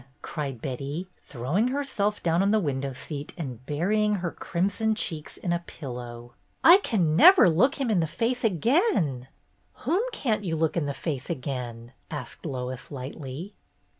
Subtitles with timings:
[0.23, 5.53] cried Betty, throwing herself down on the window seat and burying her crimson cheeks in
[5.53, 6.33] a pillow.
[6.63, 9.27] "I can never look him in the face again 1"
[9.85, 13.53] "Whom can't you look in the face again?" asked Lois, lightly.